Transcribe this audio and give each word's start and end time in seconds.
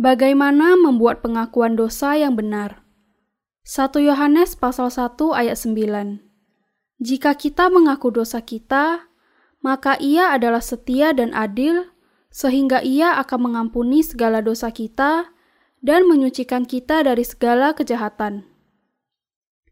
Bagaimana 0.00 0.80
membuat 0.80 1.20
pengakuan 1.20 1.76
dosa 1.76 2.16
yang 2.16 2.32
benar? 2.32 2.80
1 3.68 4.00
Yohanes 4.00 4.56
pasal 4.56 4.88
1 4.88 5.12
ayat 5.36 5.60
9. 5.60 6.24
Jika 7.04 7.36
kita 7.36 7.68
mengaku 7.68 8.08
dosa 8.08 8.40
kita, 8.40 9.12
maka 9.60 10.00
ia 10.00 10.32
adalah 10.32 10.64
setia 10.64 11.12
dan 11.12 11.36
adil 11.36 11.92
sehingga 12.32 12.80
ia 12.80 13.20
akan 13.20 13.52
mengampuni 13.52 14.00
segala 14.00 14.40
dosa 14.40 14.72
kita 14.72 15.36
dan 15.84 16.08
menyucikan 16.08 16.64
kita 16.64 17.04
dari 17.04 17.20
segala 17.20 17.76
kejahatan. 17.76 18.48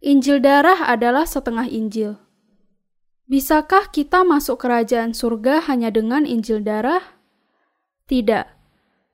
Injil 0.04 0.44
darah 0.44 0.92
adalah 0.92 1.24
setengah 1.24 1.72
Injil. 1.72 2.20
Bisakah 3.32 3.88
kita 3.88 4.28
masuk 4.28 4.60
kerajaan 4.60 5.16
surga 5.16 5.64
hanya 5.72 5.88
dengan 5.88 6.28
Injil 6.28 6.60
darah? 6.60 7.16
Tidak 8.04 8.57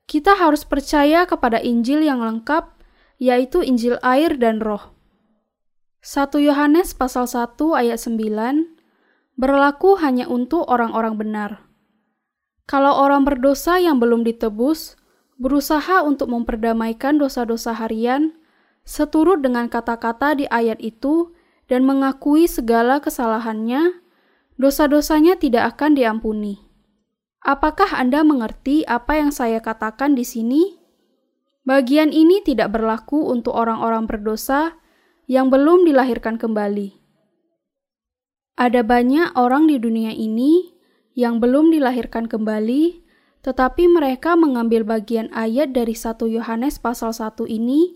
kita 0.05 0.37
harus 0.37 0.65
percaya 0.65 1.25
kepada 1.25 1.57
Injil 1.61 2.05
yang 2.05 2.21
lengkap, 2.21 2.77
yaitu 3.17 3.65
Injil 3.65 3.97
air 4.05 4.37
dan 4.37 4.61
roh. 4.61 4.93
1 6.05 6.37
Yohanes 6.37 6.93
pasal 6.93 7.25
1 7.25 7.57
ayat 7.73 7.97
9 7.97 8.77
berlaku 9.35 9.97
hanya 9.99 10.29
untuk 10.29 10.63
orang-orang 10.69 11.17
benar. 11.17 11.51
Kalau 12.65 12.97
orang 12.97 13.25
berdosa 13.25 13.77
yang 13.77 14.01
belum 14.01 14.25
ditebus, 14.25 14.97
berusaha 15.37 16.01
untuk 16.01 16.33
memperdamaikan 16.33 17.21
dosa-dosa 17.21 17.77
harian, 17.77 18.33
seturut 18.85 19.41
dengan 19.41 19.69
kata-kata 19.69 20.33
di 20.37 20.45
ayat 20.49 20.81
itu 20.81 21.33
dan 21.69 21.85
mengakui 21.85 22.49
segala 22.49 23.01
kesalahannya, 23.01 24.01
dosa-dosanya 24.57 25.37
tidak 25.37 25.77
akan 25.77 25.93
diampuni. 25.93 26.64
Apakah 27.45 27.93
Anda 27.93 28.25
mengerti 28.25 28.81
apa 28.89 29.21
yang 29.21 29.29
saya 29.29 29.61
katakan 29.61 30.17
di 30.17 30.25
sini? 30.25 30.81
Bagian 31.61 32.09
ini 32.09 32.41
tidak 32.41 32.73
berlaku 32.73 33.29
untuk 33.29 33.53
orang-orang 33.53 34.09
berdosa 34.09 34.81
yang 35.29 35.53
belum 35.53 35.85
dilahirkan 35.85 36.41
kembali. 36.41 36.97
Ada 38.57 38.81
banyak 38.81 39.37
orang 39.37 39.69
di 39.69 39.77
dunia 39.77 40.09
ini 40.09 40.73
yang 41.13 41.37
belum 41.37 41.69
dilahirkan 41.69 42.25
kembali, 42.25 43.05
tetapi 43.45 43.93
mereka 43.93 44.33
mengambil 44.33 44.81
bagian 44.81 45.29
ayat 45.29 45.69
dari 45.69 45.93
1 45.93 46.25
Yohanes 46.25 46.81
pasal 46.81 47.13
1 47.13 47.45
ini 47.45 47.93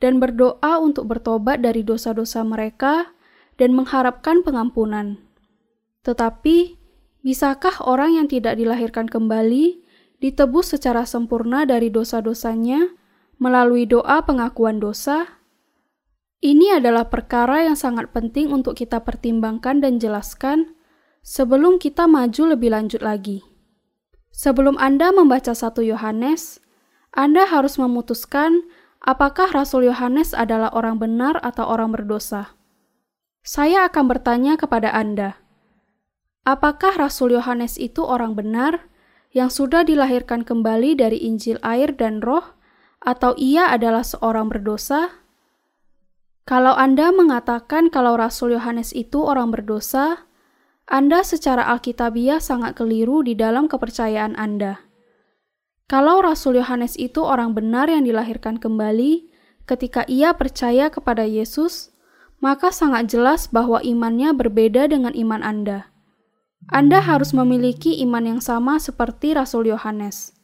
dan 0.00 0.16
berdoa 0.24 0.80
untuk 0.80 1.12
bertobat 1.12 1.60
dari 1.60 1.84
dosa-dosa 1.84 2.40
mereka 2.48 3.12
dan 3.60 3.76
mengharapkan 3.76 4.40
pengampunan. 4.40 5.20
Tetapi 6.00 6.75
Bisakah 7.26 7.82
orang 7.82 8.22
yang 8.22 8.30
tidak 8.30 8.54
dilahirkan 8.54 9.10
kembali 9.10 9.82
ditebus 10.22 10.78
secara 10.78 11.02
sempurna 11.02 11.66
dari 11.66 11.90
dosa-dosanya 11.90 12.94
melalui 13.42 13.82
doa 13.82 14.22
pengakuan 14.22 14.78
dosa? 14.78 15.42
Ini 16.38 16.78
adalah 16.78 17.10
perkara 17.10 17.66
yang 17.66 17.74
sangat 17.74 18.14
penting 18.14 18.54
untuk 18.54 18.78
kita 18.78 19.02
pertimbangkan 19.02 19.82
dan 19.82 19.98
jelaskan 19.98 20.78
sebelum 21.26 21.82
kita 21.82 22.06
maju 22.06 22.54
lebih 22.54 22.70
lanjut 22.70 23.02
lagi. 23.02 23.42
Sebelum 24.30 24.78
Anda 24.78 25.10
membaca 25.10 25.50
satu 25.50 25.82
Yohanes, 25.82 26.62
Anda 27.10 27.50
harus 27.50 27.74
memutuskan 27.74 28.70
apakah 29.02 29.50
Rasul 29.50 29.90
Yohanes 29.90 30.30
adalah 30.30 30.70
orang 30.70 31.02
benar 31.02 31.42
atau 31.42 31.66
orang 31.66 31.90
berdosa. 31.90 32.54
Saya 33.42 33.90
akan 33.90 34.14
bertanya 34.14 34.54
kepada 34.54 34.94
Anda, 34.94 35.42
Apakah 36.46 36.94
Rasul 36.94 37.34
Yohanes 37.34 37.74
itu 37.74 38.06
orang 38.06 38.38
benar 38.38 38.86
yang 39.34 39.50
sudah 39.50 39.82
dilahirkan 39.82 40.46
kembali 40.46 40.94
dari 40.94 41.18
Injil 41.26 41.58
air 41.66 41.90
dan 41.90 42.22
roh, 42.22 42.54
atau 43.02 43.34
ia 43.34 43.66
adalah 43.74 44.06
seorang 44.06 44.46
berdosa? 44.46 45.10
Kalau 46.46 46.78
Anda 46.78 47.10
mengatakan 47.10 47.90
kalau 47.90 48.14
Rasul 48.14 48.54
Yohanes 48.54 48.94
itu 48.94 49.26
orang 49.26 49.50
berdosa, 49.50 50.30
Anda 50.86 51.26
secara 51.26 51.66
alkitabiah 51.66 52.38
sangat 52.38 52.78
keliru 52.78 53.26
di 53.26 53.34
dalam 53.34 53.66
kepercayaan 53.66 54.38
Anda. 54.38 54.86
Kalau 55.90 56.22
Rasul 56.22 56.62
Yohanes 56.62 56.94
itu 56.94 57.26
orang 57.26 57.58
benar 57.58 57.90
yang 57.90 58.06
dilahirkan 58.06 58.62
kembali 58.62 59.34
ketika 59.66 60.06
ia 60.06 60.30
percaya 60.38 60.94
kepada 60.94 61.26
Yesus, 61.26 61.90
maka 62.38 62.70
sangat 62.70 63.10
jelas 63.10 63.50
bahwa 63.50 63.82
imannya 63.82 64.30
berbeda 64.30 64.86
dengan 64.86 65.10
iman 65.10 65.42
Anda. 65.42 65.95
Anda 66.66 66.98
harus 66.98 67.30
memiliki 67.30 67.94
iman 68.02 68.36
yang 68.36 68.40
sama 68.42 68.82
seperti 68.82 69.38
Rasul 69.38 69.70
Yohanes. 69.70 70.34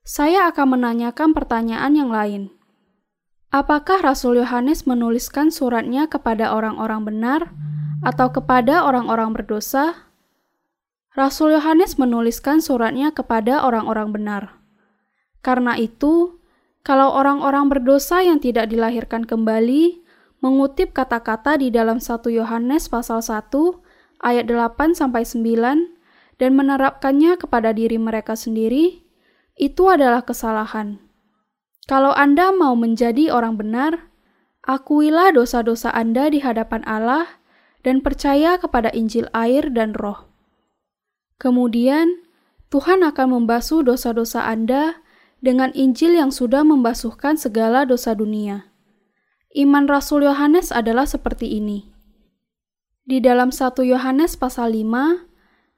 Saya 0.00 0.48
akan 0.48 0.80
menanyakan 0.80 1.36
pertanyaan 1.36 1.92
yang 1.92 2.08
lain. 2.08 2.48
Apakah 3.52 4.00
Rasul 4.00 4.40
Yohanes 4.40 4.88
menuliskan 4.88 5.52
suratnya 5.52 6.08
kepada 6.08 6.56
orang-orang 6.56 7.04
benar 7.04 7.40
atau 8.00 8.32
kepada 8.32 8.88
orang-orang 8.88 9.36
berdosa? 9.36 10.08
Rasul 11.12 11.52
Yohanes 11.58 12.00
menuliskan 12.00 12.64
suratnya 12.64 13.12
kepada 13.12 13.60
orang-orang 13.66 14.14
benar. 14.16 14.42
Karena 15.44 15.76
itu, 15.76 16.40
kalau 16.80 17.12
orang-orang 17.12 17.68
berdosa 17.68 18.24
yang 18.24 18.40
tidak 18.40 18.72
dilahirkan 18.72 19.28
kembali 19.28 20.00
mengutip 20.40 20.96
kata-kata 20.96 21.60
di 21.60 21.68
dalam 21.68 22.00
1 22.00 22.32
Yohanes 22.32 22.88
pasal 22.88 23.20
1 23.20 23.52
ayat 24.20 24.48
8 24.48 24.96
sampai 24.96 25.24
9 25.24 26.40
dan 26.40 26.50
menerapkannya 26.56 27.36
kepada 27.36 27.76
diri 27.76 28.00
mereka 28.00 28.36
sendiri, 28.36 29.04
itu 29.60 29.92
adalah 29.92 30.24
kesalahan. 30.24 31.00
Kalau 31.84 32.14
Anda 32.16 32.54
mau 32.54 32.72
menjadi 32.78 33.28
orang 33.28 33.60
benar, 33.60 34.08
akuilah 34.64 35.36
dosa-dosa 35.36 35.92
Anda 35.92 36.32
di 36.32 36.40
hadapan 36.40 36.80
Allah 36.88 37.40
dan 37.84 38.00
percaya 38.00 38.56
kepada 38.56 38.88
Injil 38.94 39.26
air 39.36 39.68
dan 39.72 39.92
Roh. 39.96 40.28
Kemudian, 41.40 42.24
Tuhan 42.70 43.02
akan 43.02 43.42
membasuh 43.42 43.82
dosa-dosa 43.82 44.46
Anda 44.46 45.02
dengan 45.42 45.74
Injil 45.74 46.14
yang 46.14 46.30
sudah 46.30 46.62
membasuhkan 46.62 47.34
segala 47.34 47.82
dosa 47.82 48.14
dunia. 48.14 48.70
Iman 49.50 49.90
Rasul 49.90 50.22
Yohanes 50.30 50.70
adalah 50.70 51.10
seperti 51.10 51.58
ini. 51.58 51.89
Di 53.10 53.18
dalam 53.18 53.50
1 53.50 53.74
Yohanes 53.90 54.38
pasal 54.38 54.70
5, 54.70 55.26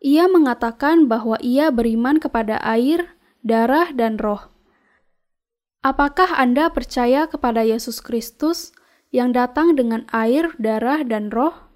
ia 0.05 0.29
mengatakan 0.29 1.09
bahwa 1.09 1.41
ia 1.41 1.73
beriman 1.73 2.21
kepada 2.21 2.61
air, 2.61 3.17
darah, 3.41 3.89
dan 3.97 4.21
roh. 4.21 4.53
Apakah 5.81 6.29
Anda 6.37 6.69
percaya 6.69 7.25
kepada 7.25 7.65
Yesus 7.65 8.05
Kristus 8.05 8.77
yang 9.17 9.33
datang 9.33 9.73
dengan 9.73 10.05
air, 10.13 10.53
darah, 10.61 11.01
dan 11.09 11.33
roh? 11.33 11.73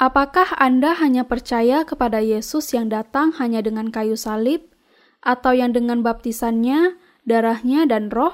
Apakah 0.00 0.56
Anda 0.56 0.96
hanya 1.04 1.28
percaya 1.28 1.84
kepada 1.84 2.24
Yesus 2.24 2.72
yang 2.72 2.88
datang 2.88 3.36
hanya 3.36 3.60
dengan 3.60 3.92
kayu 3.92 4.16
salib, 4.16 4.72
atau 5.20 5.52
yang 5.52 5.76
dengan 5.76 6.00
baptisannya, 6.00 6.96
darahnya, 7.28 7.84
dan 7.84 8.08
roh? 8.08 8.32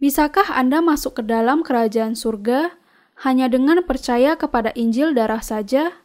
Bisakah 0.00 0.56
Anda 0.56 0.80
masuk 0.80 1.20
ke 1.20 1.22
dalam 1.28 1.60
kerajaan 1.60 2.16
surga 2.16 2.80
hanya 3.22 3.46
dengan 3.46 3.78
percaya 3.86 4.34
kepada 4.34 4.74
Injil 4.74 5.14
darah 5.14 5.38
saja? 5.38 6.02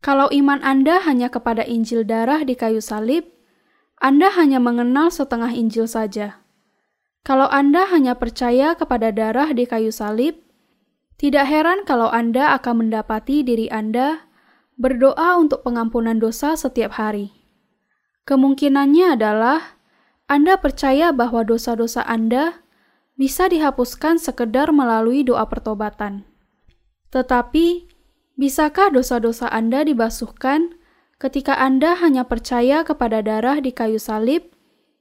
Kalau 0.00 0.32
iman 0.32 0.56
Anda 0.64 1.04
hanya 1.04 1.28
kepada 1.28 1.68
Injil 1.68 2.08
darah 2.08 2.40
di 2.48 2.56
kayu 2.56 2.80
salib, 2.80 3.28
Anda 4.00 4.32
hanya 4.32 4.56
mengenal 4.56 5.12
setengah 5.12 5.52
Injil 5.52 5.84
saja. 5.84 6.40
Kalau 7.28 7.44
Anda 7.52 7.84
hanya 7.92 8.16
percaya 8.16 8.72
kepada 8.72 9.12
darah 9.12 9.52
di 9.52 9.68
kayu 9.68 9.92
salib, 9.92 10.40
tidak 11.20 11.44
heran 11.44 11.84
kalau 11.84 12.08
Anda 12.08 12.56
akan 12.56 12.88
mendapati 12.88 13.44
diri 13.44 13.68
Anda 13.68 14.24
berdoa 14.80 15.36
untuk 15.36 15.66
pengampunan 15.66 16.16
dosa 16.16 16.54
setiap 16.54 16.96
hari. 16.96 17.34
Kemungkinannya 18.24 19.18
adalah 19.18 19.76
Anda 20.30 20.56
percaya 20.56 21.12
bahwa 21.12 21.42
dosa-dosa 21.44 22.06
Anda 22.06 22.64
bisa 23.18 23.50
dihapuskan 23.50 24.16
sekedar 24.22 24.70
melalui 24.70 25.26
doa 25.26 25.42
pertobatan. 25.50 26.22
Tetapi, 27.10 27.90
bisakah 28.38 28.94
dosa-dosa 28.94 29.50
Anda 29.50 29.82
dibasuhkan 29.82 30.78
ketika 31.18 31.58
Anda 31.58 31.98
hanya 31.98 32.30
percaya 32.30 32.86
kepada 32.86 33.18
darah 33.18 33.58
di 33.58 33.74
kayu 33.74 33.98
salib, 33.98 34.54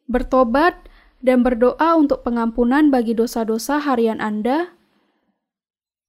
bertobat, 0.09 0.89
dan 1.21 1.45
berdoa 1.45 1.93
untuk 1.93 2.25
pengampunan 2.25 2.89
bagi 2.89 3.13
dosa-dosa 3.13 3.77
harian 3.85 4.17
Anda? 4.17 4.73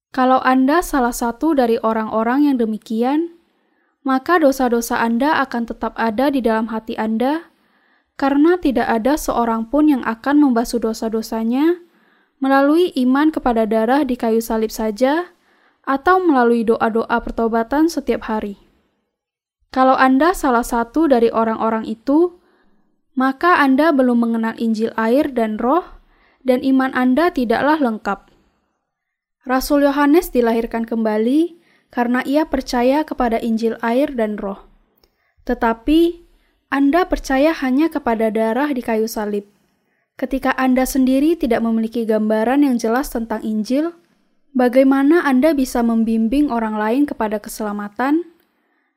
Kalau 0.09 0.41
Anda 0.41 0.81
salah 0.81 1.13
satu 1.13 1.53
dari 1.53 1.77
orang-orang 1.85 2.49
yang 2.49 2.57
demikian, 2.57 3.37
maka 4.01 4.41
dosa-dosa 4.41 4.97
Anda 5.05 5.45
akan 5.45 5.69
tetap 5.69 5.93
ada 6.01 6.33
di 6.33 6.41
dalam 6.41 6.73
hati 6.73 6.97
Anda, 6.97 7.53
karena 8.17 8.57
tidak 8.57 8.89
ada 8.89 9.21
seorang 9.21 9.69
pun 9.69 9.93
yang 9.93 10.01
akan 10.09 10.41
membasuh 10.41 10.81
dosa-dosanya 10.81 11.85
melalui 12.39 12.95
iman 13.03 13.35
kepada 13.35 13.67
darah 13.67 14.07
di 14.07 14.15
kayu 14.15 14.39
salib 14.39 14.71
saja, 14.71 15.35
atau 15.89 16.21
melalui 16.21 16.69
doa-doa 16.69 17.19
pertobatan 17.25 17.89
setiap 17.89 18.29
hari. 18.29 18.61
Kalau 19.73 19.97
Anda 19.97 20.33
salah 20.33 20.65
satu 20.65 21.09
dari 21.09 21.29
orang-orang 21.29 21.85
itu, 21.85 22.41
maka 23.19 23.59
Anda 23.59 23.91
belum 23.91 24.21
mengenal 24.23 24.55
Injil 24.61 24.95
air 24.95 25.33
dan 25.33 25.59
roh, 25.59 25.85
dan 26.47 26.63
iman 26.63 26.95
Anda 26.95 27.35
tidaklah 27.35 27.83
lengkap. 27.83 28.31
Rasul 29.49 29.89
Yohanes 29.89 30.29
dilahirkan 30.29 30.85
kembali 30.85 31.57
karena 31.89 32.21
ia 32.29 32.45
percaya 32.45 33.03
kepada 33.03 33.41
Injil 33.41 33.81
air 33.81 34.13
dan 34.13 34.37
roh. 34.37 34.69
Tetapi, 35.49 36.29
Anda 36.69 37.09
percaya 37.09 37.57
hanya 37.57 37.89
kepada 37.89 38.29
darah 38.29 38.69
di 38.69 38.85
kayu 38.85 39.09
salib. 39.09 39.49
Ketika 40.19 40.51
Anda 40.59 40.83
sendiri 40.83 41.39
tidak 41.39 41.63
memiliki 41.63 42.03
gambaran 42.03 42.67
yang 42.67 42.75
jelas 42.75 43.07
tentang 43.15 43.39
Injil, 43.47 43.95
bagaimana 44.51 45.23
Anda 45.23 45.55
bisa 45.55 45.79
membimbing 45.87 46.51
orang 46.51 46.75
lain 46.75 47.07
kepada 47.07 47.39
keselamatan? 47.39 48.27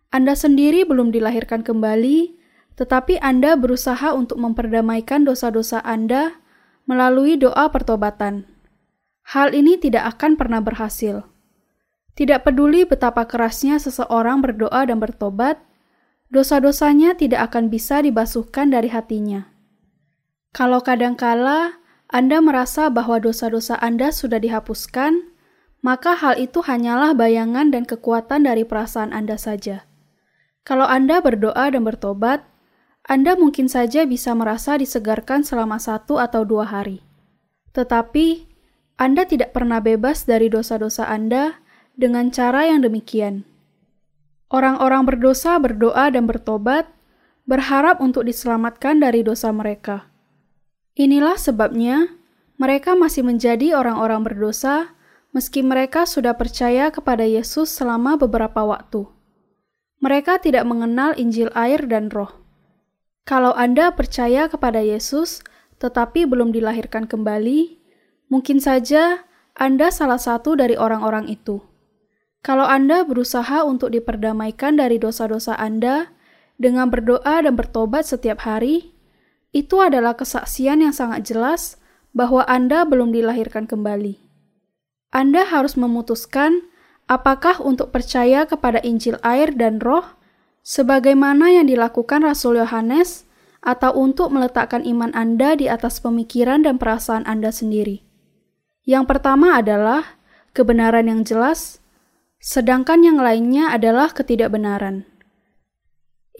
Anda 0.10 0.34
sendiri 0.34 0.82
belum 0.82 1.14
dilahirkan 1.14 1.62
kembali, 1.62 2.34
tetapi 2.74 3.22
Anda 3.22 3.54
berusaha 3.54 4.18
untuk 4.18 4.42
memperdamaikan 4.42 5.22
dosa-dosa 5.22 5.86
Anda 5.86 6.42
melalui 6.90 7.38
doa 7.38 7.70
pertobatan. 7.70 8.50
Hal 9.22 9.54
ini 9.54 9.78
tidak 9.78 10.18
akan 10.18 10.42
pernah 10.42 10.58
berhasil. 10.58 11.22
Tidak 12.18 12.42
peduli 12.42 12.82
betapa 12.82 13.30
kerasnya 13.30 13.78
seseorang 13.78 14.42
berdoa 14.42 14.90
dan 14.90 14.98
bertobat, 14.98 15.62
dosa-dosanya 16.34 17.14
tidak 17.14 17.54
akan 17.54 17.70
bisa 17.70 18.02
dibasuhkan 18.02 18.74
dari 18.74 18.90
hatinya. 18.90 19.52
Kalau 20.52 20.84
kadangkala 20.84 21.80
Anda 22.12 22.44
merasa 22.44 22.92
bahwa 22.92 23.24
dosa-dosa 23.24 23.80
Anda 23.80 24.12
sudah 24.12 24.44
dihapuskan, 24.44 25.32
maka 25.80 26.14
hal 26.20 26.36
itu 26.38 26.60
hanyalah 26.60 27.16
bayangan 27.16 27.72
dan 27.72 27.88
kekuatan 27.88 28.44
dari 28.46 28.68
perasaan 28.68 29.16
Anda 29.16 29.40
saja. 29.40 29.88
Kalau 30.68 30.86
Anda 30.86 31.24
berdoa 31.24 31.72
dan 31.72 31.88
bertobat, 31.88 32.52
anda 33.10 33.34
mungkin 33.34 33.66
saja 33.66 34.06
bisa 34.06 34.30
merasa 34.38 34.78
disegarkan 34.78 35.42
selama 35.42 35.82
satu 35.82 36.22
atau 36.22 36.46
dua 36.46 36.70
hari. 36.70 37.02
Tetapi, 37.74 38.46
Anda 39.02 39.26
tidak 39.26 39.58
pernah 39.58 39.82
bebas 39.82 40.30
dari 40.30 40.54
dosa-dosa 40.54 41.10
Anda 41.10 41.58
dengan 41.98 42.30
cara 42.30 42.70
yang 42.70 42.86
demikian. 42.86 43.48
Orang-orang 44.54 45.08
berdosa 45.08 45.58
berdoa 45.58 46.14
dan 46.14 46.30
bertobat, 46.30 46.86
berharap 47.50 47.98
untuk 48.04 48.28
diselamatkan 48.30 49.02
dari 49.02 49.26
dosa 49.26 49.50
mereka. 49.50 50.11
Inilah 50.96 51.40
sebabnya 51.40 52.12
mereka 52.60 52.94
masih 52.94 53.24
menjadi 53.24 53.74
orang-orang 53.74 54.22
berdosa, 54.28 54.94
meski 55.32 55.64
mereka 55.64 56.04
sudah 56.04 56.36
percaya 56.36 56.92
kepada 56.92 57.24
Yesus 57.24 57.72
selama 57.72 58.20
beberapa 58.20 58.62
waktu. 58.68 59.08
Mereka 60.04 60.44
tidak 60.44 60.68
mengenal 60.68 61.16
Injil 61.16 61.48
air 61.56 61.80
dan 61.88 62.12
Roh. 62.12 62.30
Kalau 63.24 63.54
Anda 63.54 63.94
percaya 63.94 64.50
kepada 64.52 64.82
Yesus 64.82 65.46
tetapi 65.82 66.30
belum 66.30 66.54
dilahirkan 66.54 67.10
kembali, 67.10 67.82
mungkin 68.30 68.62
saja 68.62 69.26
Anda 69.58 69.90
salah 69.90 70.22
satu 70.22 70.54
dari 70.54 70.78
orang-orang 70.78 71.26
itu. 71.34 71.66
Kalau 72.46 72.66
Anda 72.66 73.02
berusaha 73.02 73.66
untuk 73.66 73.94
diperdamaikan 73.94 74.78
dari 74.78 75.02
dosa-dosa 75.02 75.58
Anda 75.58 76.14
dengan 76.62 76.94
berdoa 76.94 77.42
dan 77.42 77.58
bertobat 77.58 78.06
setiap 78.06 78.46
hari, 78.46 78.91
itu 79.52 79.80
adalah 79.84 80.16
kesaksian 80.16 80.84
yang 80.84 80.96
sangat 80.96 81.28
jelas 81.28 81.80
bahwa 82.12 82.44
Anda 82.48 82.84
belum 82.88 83.12
dilahirkan 83.16 83.68
kembali. 83.68 84.20
Anda 85.12 85.48
harus 85.48 85.76
memutuskan 85.76 86.68
apakah 87.12 87.60
untuk 87.60 87.92
percaya 87.92 88.48
kepada 88.48 88.80
Injil 88.84 89.20
air 89.24 89.52
dan 89.52 89.84
Roh 89.84 90.08
sebagaimana 90.64 91.52
yang 91.52 91.68
dilakukan 91.68 92.24
Rasul 92.24 92.62
Yohanes, 92.62 93.28
atau 93.62 93.94
untuk 93.94 94.34
meletakkan 94.34 94.82
iman 94.82 95.14
Anda 95.14 95.54
di 95.54 95.70
atas 95.70 96.02
pemikiran 96.02 96.66
dan 96.66 96.82
perasaan 96.82 97.30
Anda 97.30 97.54
sendiri. 97.54 98.02
Yang 98.90 99.06
pertama 99.06 99.62
adalah 99.62 100.18
kebenaran 100.58 101.06
yang 101.06 101.22
jelas, 101.22 101.78
sedangkan 102.42 103.06
yang 103.06 103.22
lainnya 103.22 103.70
adalah 103.70 104.10
ketidakbenaran. 104.10 105.06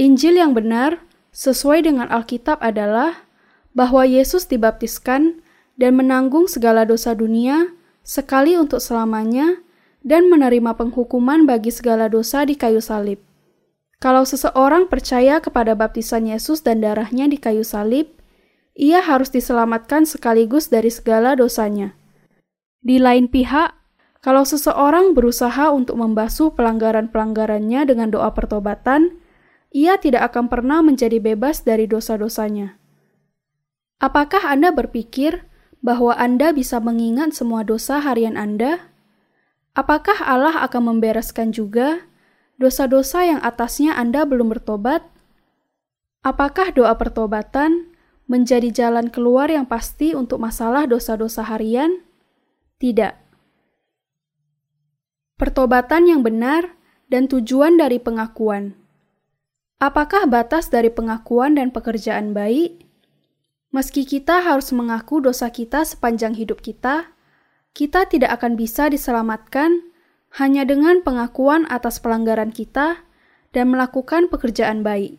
Injil 0.02 0.42
yang 0.42 0.58
benar 0.58 0.98
sesuai 1.32 1.88
dengan 1.88 2.12
Alkitab 2.12 2.60
adalah 2.60 3.28
bahwa 3.72 4.04
Yesus 4.04 4.48
dibaptiskan 4.48 5.40
dan 5.80 5.96
menanggung 5.96 6.52
segala 6.52 6.84
dosa 6.84 7.16
dunia 7.16 7.72
sekali 8.04 8.60
untuk 8.60 8.84
selamanya 8.84 9.64
dan 10.04 10.28
menerima 10.28 10.76
penghukuman 10.76 11.48
bagi 11.48 11.72
segala 11.72 12.12
dosa 12.12 12.44
di 12.44 12.60
kayu 12.60 12.84
salib. 12.84 13.24
Kalau 14.02 14.26
seseorang 14.26 14.90
percaya 14.90 15.38
kepada 15.38 15.78
baptisan 15.78 16.26
Yesus 16.26 16.66
dan 16.66 16.82
darahnya 16.82 17.30
di 17.30 17.38
kayu 17.38 17.62
salib, 17.62 18.10
ia 18.74 18.98
harus 18.98 19.30
diselamatkan 19.30 20.10
sekaligus 20.10 20.74
dari 20.74 20.90
segala 20.90 21.38
dosanya. 21.38 21.94
Di 22.82 22.98
lain 22.98 23.30
pihak, 23.30 23.78
kalau 24.26 24.42
seseorang 24.42 25.14
berusaha 25.14 25.70
untuk 25.70 26.02
membasuh 26.02 26.50
pelanggaran-pelanggarannya 26.58 27.86
dengan 27.86 28.10
doa 28.10 28.34
pertobatan, 28.34 29.21
ia 29.72 29.96
tidak 29.96 30.36
akan 30.36 30.52
pernah 30.52 30.84
menjadi 30.84 31.24
bebas 31.24 31.64
dari 31.64 31.88
dosa-dosanya. 31.88 32.76
Apakah 34.04 34.44
Anda 34.52 34.76
berpikir 34.76 35.48
bahwa 35.80 36.14
Anda 36.20 36.52
bisa 36.52 36.84
mengingat 36.84 37.32
semua 37.32 37.64
dosa 37.64 38.04
harian 38.04 38.36
Anda? 38.36 38.92
Apakah 39.72 40.20
Allah 40.20 40.60
akan 40.68 40.96
membereskan 40.96 41.56
juga 41.56 42.04
dosa-dosa 42.60 43.24
yang 43.24 43.40
atasnya 43.40 43.96
Anda 43.96 44.28
belum 44.28 44.52
bertobat? 44.52 45.08
Apakah 46.22 46.76
doa 46.76 46.94
pertobatan 47.00 47.96
menjadi 48.28 48.70
jalan 48.70 49.08
keluar 49.08 49.48
yang 49.48 49.66
pasti 49.66 50.12
untuk 50.12 50.44
masalah 50.44 50.86
dosa-dosa 50.86 51.48
harian? 51.48 52.04
Tidak. 52.78 53.16
Pertobatan 55.40 56.06
yang 56.06 56.22
benar 56.22 56.76
dan 57.10 57.26
tujuan 57.32 57.80
dari 57.80 57.98
pengakuan. 57.98 58.81
Apakah 59.82 60.30
batas 60.30 60.70
dari 60.70 60.94
pengakuan 60.94 61.58
dan 61.58 61.74
pekerjaan 61.74 62.38
baik? 62.38 62.86
Meski 63.74 64.06
kita 64.06 64.46
harus 64.46 64.70
mengaku 64.70 65.26
dosa 65.26 65.50
kita 65.50 65.82
sepanjang 65.82 66.38
hidup 66.38 66.62
kita, 66.62 67.10
kita 67.74 68.06
tidak 68.06 68.30
akan 68.38 68.54
bisa 68.54 68.94
diselamatkan 68.94 69.82
hanya 70.38 70.70
dengan 70.70 71.02
pengakuan 71.02 71.66
atas 71.66 71.98
pelanggaran 71.98 72.54
kita 72.54 73.02
dan 73.58 73.74
melakukan 73.74 74.30
pekerjaan 74.30 74.86
baik. 74.86 75.18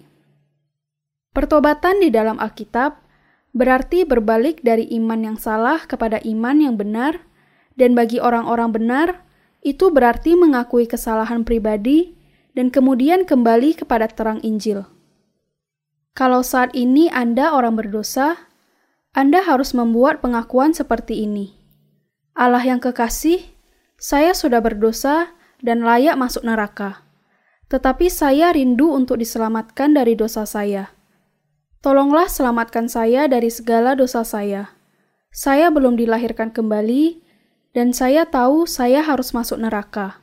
Pertobatan 1.35 1.99
di 1.99 2.15
dalam 2.15 2.39
Alkitab 2.39 3.03
berarti 3.51 4.07
berbalik 4.07 4.63
dari 4.63 4.87
iman 4.95 5.27
yang 5.27 5.39
salah 5.43 5.83
kepada 5.91 6.23
iman 6.23 6.57
yang 6.63 6.79
benar, 6.79 7.19
dan 7.75 7.99
bagi 7.99 8.23
orang-orang 8.23 8.71
benar, 8.71 9.27
itu 9.59 9.91
berarti 9.91 10.39
mengakui 10.39 10.87
kesalahan 10.87 11.43
pribadi 11.43 12.22
dan 12.53 12.69
kemudian 12.69 13.25
kembali 13.25 13.77
kepada 13.77 14.09
terang 14.09 14.41
Injil. 14.45 14.85
Kalau 16.13 16.45
saat 16.45 16.77
ini 16.77 17.09
Anda 17.09 17.57
orang 17.57 17.77
berdosa, 17.77 18.49
Anda 19.17 19.41
harus 19.45 19.73
membuat 19.73 20.21
pengakuan 20.21 20.77
seperti 20.77 21.25
ini. 21.25 21.57
Allah 22.33 22.65
yang 22.65 22.81
kekasih, 22.81 23.45
saya 23.97 24.33
sudah 24.33 24.61
berdosa 24.61 25.33
dan 25.61 25.85
layak 25.85 26.17
masuk 26.17 26.45
neraka. 26.45 27.05
Tetapi 27.69 28.13
saya 28.13 28.53
rindu 28.53 28.93
untuk 28.93 29.21
diselamatkan 29.21 29.97
dari 29.97 30.13
dosa 30.13 30.45
saya. 30.45 30.93
Tolonglah 31.83 32.31
selamatkan 32.31 32.87
saya 32.87 33.27
dari 33.27 33.51
segala 33.51 33.99
dosa 33.99 34.23
saya. 34.23 34.77
Saya 35.33 35.73
belum 35.73 35.97
dilahirkan 35.97 36.53
kembali, 36.53 37.25
dan 37.73 37.97
saya 37.97 38.29
tahu 38.29 38.69
saya 38.69 39.01
harus 39.03 39.33
masuk 39.33 39.59
neraka. 39.59 40.22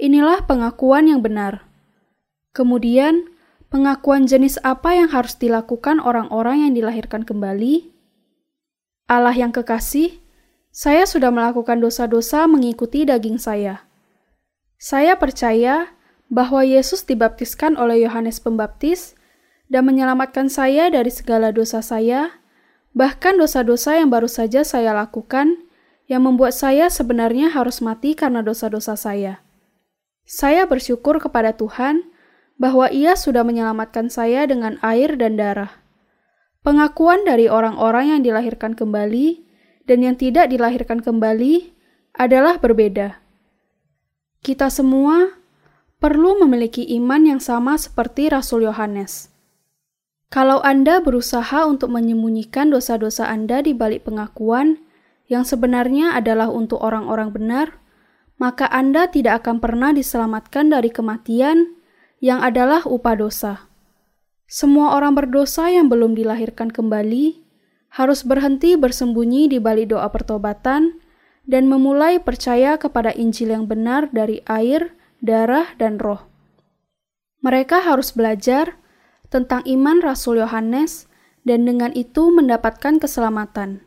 Inilah 0.00 0.48
pengakuan 0.48 1.08
yang 1.08 1.20
benar. 1.20 1.68
Kemudian, 2.56 3.32
pengakuan 3.72 4.28
jenis 4.28 4.60
apa 4.64 4.96
yang 4.96 5.08
harus 5.08 5.36
dilakukan 5.36 6.00
orang-orang 6.00 6.68
yang 6.68 6.72
dilahirkan 6.76 7.24
kembali? 7.24 7.92
Allah 9.08 9.36
yang 9.36 9.52
kekasih, 9.52 10.20
saya 10.72 11.04
sudah 11.04 11.28
melakukan 11.28 11.80
dosa-dosa 11.84 12.48
mengikuti 12.48 13.04
daging 13.04 13.36
saya. 13.36 13.84
Saya 14.80 15.20
percaya 15.20 15.92
bahwa 16.32 16.64
Yesus 16.64 17.04
dibaptiskan 17.04 17.76
oleh 17.76 18.08
Yohanes 18.08 18.40
Pembaptis 18.40 19.12
dan 19.68 19.84
menyelamatkan 19.84 20.48
saya 20.48 20.88
dari 20.88 21.12
segala 21.12 21.52
dosa 21.52 21.84
saya, 21.84 22.40
bahkan 22.96 23.36
dosa-dosa 23.36 24.00
yang 24.00 24.08
baru 24.08 24.32
saja 24.32 24.64
saya 24.64 24.96
lakukan, 24.96 25.60
yang 26.08 26.24
membuat 26.24 26.56
saya 26.56 26.88
sebenarnya 26.88 27.52
harus 27.52 27.84
mati 27.84 28.16
karena 28.16 28.40
dosa-dosa 28.40 28.96
saya. 28.96 29.44
Saya 30.22 30.64
bersyukur 30.64 31.18
kepada 31.18 31.54
Tuhan 31.54 32.06
bahwa 32.60 32.86
Ia 32.90 33.18
sudah 33.18 33.42
menyelamatkan 33.42 34.06
saya 34.06 34.46
dengan 34.46 34.78
air 34.80 35.18
dan 35.18 35.34
darah. 35.34 35.82
Pengakuan 36.62 37.26
dari 37.26 37.50
orang-orang 37.50 38.14
yang 38.14 38.20
dilahirkan 38.22 38.78
kembali 38.78 39.42
dan 39.90 39.98
yang 39.98 40.14
tidak 40.14 40.46
dilahirkan 40.46 41.02
kembali 41.02 41.74
adalah 42.14 42.62
berbeda. 42.62 43.18
Kita 44.42 44.70
semua 44.70 45.42
perlu 45.98 46.38
memiliki 46.38 46.86
iman 47.02 47.22
yang 47.26 47.40
sama 47.42 47.74
seperti 47.78 48.30
Rasul 48.30 48.66
Yohanes. 48.66 49.30
Kalau 50.30 50.62
Anda 50.62 51.02
berusaha 51.02 51.66
untuk 51.66 51.92
menyembunyikan 51.92 52.70
dosa-dosa 52.70 53.26
Anda 53.28 53.60
di 53.60 53.74
balik 53.76 54.06
pengakuan 54.08 54.80
yang 55.26 55.42
sebenarnya 55.44 56.16
adalah 56.16 56.48
untuk 56.48 56.80
orang-orang 56.80 57.30
benar, 57.34 57.81
maka 58.42 58.66
Anda 58.74 59.06
tidak 59.06 59.46
akan 59.46 59.62
pernah 59.62 59.94
diselamatkan 59.94 60.74
dari 60.74 60.90
kematian 60.90 61.78
yang 62.18 62.42
adalah 62.42 62.82
upah 62.82 63.14
dosa. 63.14 63.70
Semua 64.50 64.98
orang 64.98 65.14
berdosa 65.14 65.70
yang 65.70 65.86
belum 65.86 66.18
dilahirkan 66.18 66.74
kembali 66.74 67.38
harus 67.94 68.26
berhenti 68.26 68.74
bersembunyi 68.74 69.46
di 69.46 69.62
balik 69.62 69.94
doa 69.94 70.10
pertobatan 70.10 70.98
dan 71.46 71.70
memulai 71.70 72.18
percaya 72.18 72.74
kepada 72.82 73.14
Injil 73.14 73.54
yang 73.54 73.70
benar 73.70 74.10
dari 74.10 74.42
air, 74.50 74.90
darah, 75.22 75.78
dan 75.78 76.02
roh. 76.02 76.26
Mereka 77.46 77.78
harus 77.86 78.10
belajar 78.10 78.74
tentang 79.30 79.62
iman 79.70 80.02
Rasul 80.02 80.42
Yohanes 80.42 81.06
dan 81.46 81.62
dengan 81.62 81.94
itu 81.94 82.34
mendapatkan 82.34 82.98
keselamatan. 82.98 83.86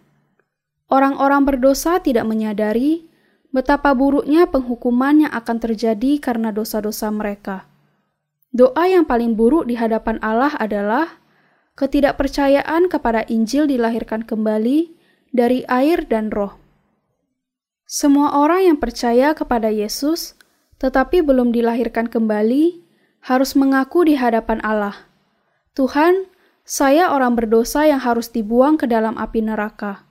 Orang-orang 0.88 1.44
berdosa 1.44 2.00
tidak 2.00 2.24
menyadari 2.24 3.12
betapa 3.56 3.96
buruknya 3.96 4.52
penghukuman 4.52 5.24
yang 5.24 5.32
akan 5.32 5.64
terjadi 5.64 6.20
karena 6.20 6.52
dosa-dosa 6.52 7.08
mereka. 7.08 7.72
Doa 8.52 8.92
yang 8.92 9.08
paling 9.08 9.40
buruk 9.40 9.72
di 9.72 9.80
hadapan 9.80 10.20
Allah 10.20 10.52
adalah 10.60 11.24
ketidakpercayaan 11.80 12.92
kepada 12.92 13.24
Injil 13.32 13.72
dilahirkan 13.72 14.28
kembali 14.28 14.92
dari 15.32 15.64
air 15.72 16.04
dan 16.04 16.36
roh. 16.36 16.60
Semua 17.88 18.36
orang 18.36 18.68
yang 18.68 18.78
percaya 18.84 19.32
kepada 19.32 19.72
Yesus 19.72 20.36
tetapi 20.84 21.24
belum 21.24 21.56
dilahirkan 21.56 22.12
kembali 22.12 22.84
harus 23.24 23.56
mengaku 23.56 24.04
di 24.04 24.20
hadapan 24.20 24.60
Allah 24.60 25.08
Tuhan, 25.76 26.32
saya 26.64 27.12
orang 27.12 27.36
berdosa 27.36 27.84
yang 27.84 28.00
harus 28.00 28.32
dibuang 28.32 28.80
ke 28.80 28.88
dalam 28.88 29.20
api 29.20 29.44
neraka. 29.44 30.08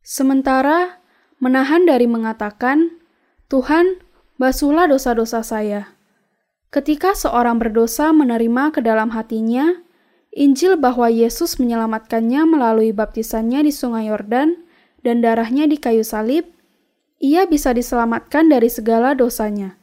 Sementara 0.00 0.97
menahan 1.38 1.86
dari 1.86 2.06
mengatakan, 2.06 2.98
Tuhan, 3.50 4.02
basuhlah 4.38 4.86
dosa-dosa 4.86 5.42
saya. 5.42 5.96
Ketika 6.68 7.16
seorang 7.16 7.56
berdosa 7.56 8.12
menerima 8.12 8.76
ke 8.76 8.84
dalam 8.84 9.10
hatinya 9.16 9.80
Injil 10.38 10.76
bahwa 10.76 11.08
Yesus 11.08 11.56
menyelamatkannya 11.56 12.44
melalui 12.44 12.92
baptisannya 12.92 13.64
di 13.64 13.72
Sungai 13.72 14.12
Yordan 14.12 14.60
dan 15.02 15.24
darahnya 15.24 15.66
di 15.66 15.80
kayu 15.80 16.04
salib, 16.04 16.46
ia 17.18 17.48
bisa 17.48 17.74
diselamatkan 17.74 18.46
dari 18.46 18.70
segala 18.70 19.18
dosanya. 19.18 19.74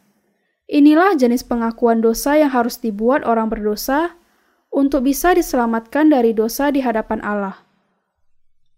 Inilah 0.72 1.20
jenis 1.20 1.44
pengakuan 1.46 2.00
dosa 2.00 2.40
yang 2.40 2.50
harus 2.50 2.80
dibuat 2.80 3.28
orang 3.28 3.52
berdosa 3.52 4.16
untuk 4.72 5.06
bisa 5.06 5.36
diselamatkan 5.36 6.10
dari 6.10 6.32
dosa 6.32 6.72
di 6.72 6.82
hadapan 6.82 7.22
Allah. 7.22 7.62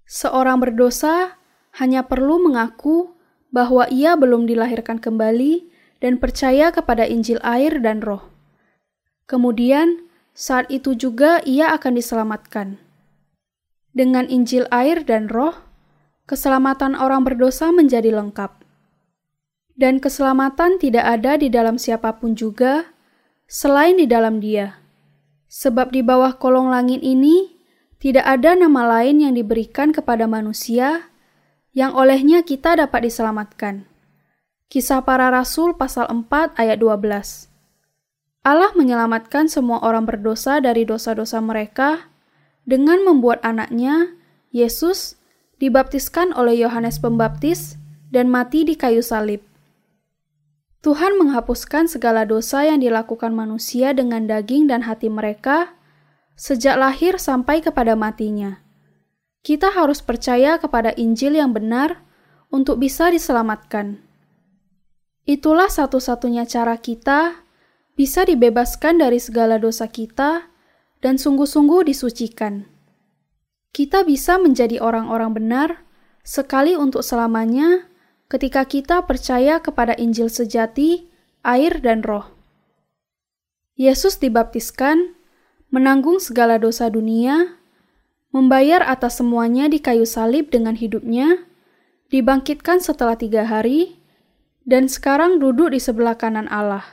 Seorang 0.10 0.58
berdosa 0.58 1.37
hanya 1.78 2.06
perlu 2.10 2.42
mengaku 2.42 3.14
bahwa 3.54 3.86
ia 3.94 4.18
belum 4.18 4.50
dilahirkan 4.50 4.98
kembali 4.98 5.70
dan 6.02 6.18
percaya 6.18 6.74
kepada 6.74 7.06
Injil 7.06 7.38
air 7.46 7.78
dan 7.82 8.02
Roh. 8.02 8.26
Kemudian, 9.30 10.08
saat 10.38 10.70
itu 10.70 10.94
juga 10.94 11.42
ia 11.46 11.74
akan 11.74 11.98
diselamatkan. 11.98 12.78
Dengan 13.94 14.30
Injil 14.30 14.70
air 14.70 15.02
dan 15.02 15.26
Roh, 15.30 15.58
keselamatan 16.30 16.94
orang 16.94 17.26
berdosa 17.26 17.74
menjadi 17.74 18.14
lengkap. 18.14 18.62
Dan 19.78 20.02
keselamatan 20.02 20.82
tidak 20.82 21.06
ada 21.06 21.38
di 21.38 21.50
dalam 21.54 21.78
siapa 21.78 22.18
pun 22.18 22.34
juga 22.34 22.94
selain 23.46 23.98
di 23.98 24.10
dalam 24.10 24.42
Dia. 24.42 24.82
Sebab 25.48 25.94
di 25.94 26.02
bawah 26.02 26.38
kolong 26.38 26.74
langit 26.74 27.02
ini 27.02 27.58
tidak 27.98 28.26
ada 28.26 28.54
nama 28.54 28.86
lain 29.00 29.26
yang 29.26 29.34
diberikan 29.34 29.90
kepada 29.90 30.30
manusia 30.30 31.10
yang 31.78 31.94
olehnya 31.94 32.42
kita 32.42 32.74
dapat 32.74 33.06
diselamatkan. 33.06 33.86
Kisah 34.66 35.06
para 35.06 35.30
Rasul 35.30 35.78
pasal 35.78 36.10
4 36.10 36.58
ayat 36.58 36.82
12 36.82 37.54
Allah 38.42 38.74
menyelamatkan 38.74 39.46
semua 39.46 39.86
orang 39.86 40.10
berdosa 40.10 40.58
dari 40.58 40.90
dosa-dosa 40.90 41.38
mereka 41.38 42.10
dengan 42.66 43.06
membuat 43.06 43.46
anaknya, 43.46 44.10
Yesus, 44.50 45.22
dibaptiskan 45.62 46.34
oleh 46.34 46.58
Yohanes 46.66 46.98
Pembaptis 46.98 47.78
dan 48.10 48.26
mati 48.26 48.66
di 48.66 48.74
kayu 48.74 49.06
salib. 49.06 49.46
Tuhan 50.82 51.20
menghapuskan 51.22 51.86
segala 51.86 52.26
dosa 52.26 52.66
yang 52.66 52.82
dilakukan 52.82 53.38
manusia 53.38 53.94
dengan 53.94 54.26
daging 54.26 54.66
dan 54.72 54.88
hati 54.88 55.14
mereka 55.14 55.78
sejak 56.34 56.80
lahir 56.80 57.22
sampai 57.22 57.62
kepada 57.62 57.94
matinya. 57.94 58.67
Kita 59.48 59.72
harus 59.72 60.04
percaya 60.04 60.60
kepada 60.60 60.92
Injil 61.00 61.40
yang 61.40 61.56
benar 61.56 62.04
untuk 62.52 62.84
bisa 62.84 63.08
diselamatkan. 63.08 64.04
Itulah 65.24 65.72
satu-satunya 65.72 66.44
cara 66.44 66.76
kita 66.76 67.48
bisa 67.96 68.28
dibebaskan 68.28 69.00
dari 69.00 69.24
segala 69.24 69.56
dosa 69.56 69.88
kita 69.88 70.52
dan 71.00 71.16
sungguh-sungguh 71.16 71.88
disucikan. 71.88 72.68
Kita 73.72 74.04
bisa 74.04 74.36
menjadi 74.36 74.84
orang-orang 74.84 75.32
benar 75.32 75.70
sekali 76.28 76.76
untuk 76.76 77.00
selamanya 77.00 77.88
ketika 78.28 78.68
kita 78.68 79.08
percaya 79.08 79.64
kepada 79.64 79.96
Injil 79.96 80.28
sejati, 80.28 81.08
air, 81.48 81.80
dan 81.80 82.04
roh. 82.04 82.36
Yesus 83.80 84.20
dibaptiskan, 84.20 85.16
menanggung 85.72 86.20
segala 86.20 86.60
dosa 86.60 86.92
dunia, 86.92 87.57
membayar 88.32 88.84
atas 88.84 89.20
semuanya 89.20 89.72
di 89.72 89.80
kayu 89.80 90.04
salib 90.04 90.52
dengan 90.52 90.76
hidupnya, 90.76 91.48
dibangkitkan 92.12 92.80
setelah 92.84 93.16
tiga 93.16 93.48
hari, 93.48 94.00
dan 94.68 94.92
sekarang 94.92 95.40
duduk 95.40 95.72
di 95.72 95.80
sebelah 95.80 96.20
kanan 96.20 96.48
Allah. 96.52 96.84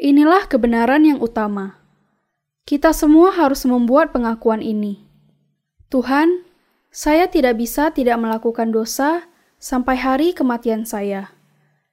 Inilah 0.00 0.48
kebenaran 0.48 1.04
yang 1.04 1.20
utama. 1.20 1.78
Kita 2.64 2.96
semua 2.96 3.30
harus 3.36 3.62
membuat 3.68 4.10
pengakuan 4.10 4.64
ini. 4.64 5.04
Tuhan, 5.92 6.42
saya 6.88 7.28
tidak 7.28 7.60
bisa 7.60 7.92
tidak 7.92 8.16
melakukan 8.16 8.72
dosa 8.72 9.28
sampai 9.60 10.00
hari 10.00 10.28
kematian 10.32 10.88
saya. 10.88 11.30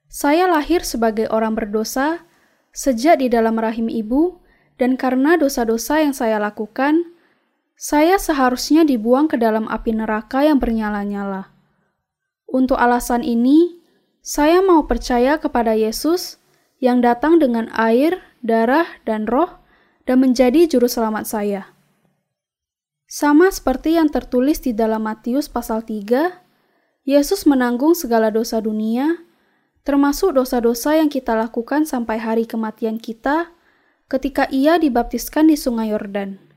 Saya 0.08 0.48
lahir 0.48 0.84
sebagai 0.84 1.28
orang 1.28 1.56
berdosa 1.56 2.24
sejak 2.72 3.20
di 3.20 3.28
dalam 3.28 3.60
rahim 3.60 3.92
ibu, 3.92 4.40
dan 4.80 4.96
karena 4.96 5.36
dosa-dosa 5.36 6.02
yang 6.02 6.16
saya 6.16 6.40
lakukan, 6.40 7.04
saya 7.82 8.22
seharusnya 8.22 8.86
dibuang 8.86 9.26
ke 9.26 9.42
dalam 9.42 9.66
api 9.66 9.98
neraka 9.98 10.46
yang 10.46 10.62
bernyala-nyala. 10.62 11.50
Untuk 12.46 12.78
alasan 12.78 13.26
ini, 13.26 13.82
saya 14.22 14.62
mau 14.62 14.86
percaya 14.86 15.42
kepada 15.42 15.74
Yesus 15.74 16.38
yang 16.78 17.02
datang 17.02 17.42
dengan 17.42 17.74
air, 17.74 18.22
darah, 18.46 18.86
dan 19.02 19.26
roh, 19.26 19.58
dan 20.06 20.22
menjadi 20.22 20.70
juru 20.70 20.86
selamat 20.86 21.26
saya. 21.26 21.74
Sama 23.10 23.50
seperti 23.50 23.98
yang 23.98 24.14
tertulis 24.14 24.62
di 24.62 24.78
dalam 24.78 25.02
Matius 25.02 25.50
pasal 25.50 25.82
3 25.82 26.38
Yesus 27.02 27.50
menanggung 27.50 27.98
segala 27.98 28.30
dosa 28.30 28.62
dunia, 28.62 29.26
termasuk 29.82 30.38
dosa-dosa 30.38 31.02
yang 31.02 31.10
kita 31.10 31.34
lakukan 31.34 31.90
sampai 31.90 32.22
hari 32.22 32.46
kematian 32.46 33.02
kita 33.02 33.50
ketika 34.06 34.46
ia 34.54 34.78
dibaptiskan 34.78 35.50
di 35.50 35.58
sungai 35.58 35.90
Yordan. 35.90 36.51